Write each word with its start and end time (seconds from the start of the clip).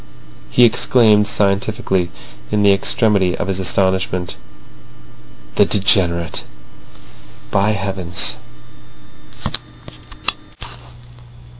He 0.49 0.65
exclaimed 0.65 1.27
scientifically, 1.27 2.09
in 2.49 2.63
the 2.63 2.73
extremity 2.73 3.37
of 3.37 3.47
his 3.47 3.59
astonishment: 3.59 4.35
"The 5.57 5.65
degenerate—by 5.65 6.43
heavens!" 7.73 8.33